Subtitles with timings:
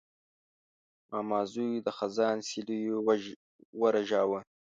[1.11, 2.95] ماما زوی د خزان سیلیو
[3.81, 4.39] ورژاوه.